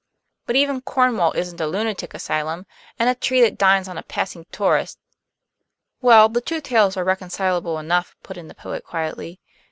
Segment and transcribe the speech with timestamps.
[0.47, 2.65] But even Cornwall isn't a lunatic asylum,
[2.97, 4.97] and a tree that dines on a passing tourist"
[6.01, 9.39] "Well, the two tales are reconcilable enough," put in the poet quietly.